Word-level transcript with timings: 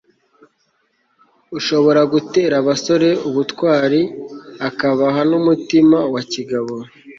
ashobora 1.57 2.01
gutera 2.13 2.55
abasore 2.61 3.09
ubutwari 3.27 4.01
akabaha 4.67 5.21
n'umutima 5.29 5.97
wa 6.13 6.21
kigabo 6.31 6.73